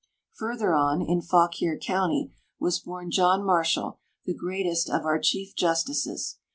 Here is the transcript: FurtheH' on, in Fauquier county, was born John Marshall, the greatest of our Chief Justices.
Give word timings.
FurtheH' 0.33 0.75
on, 0.75 1.03
in 1.03 1.21
Fauquier 1.21 1.77
county, 1.77 2.33
was 2.59 2.79
born 2.79 3.11
John 3.11 3.43
Marshall, 3.45 3.99
the 4.25 4.33
greatest 4.33 4.89
of 4.89 5.05
our 5.05 5.19
Chief 5.19 5.53
Justices. 5.55 6.39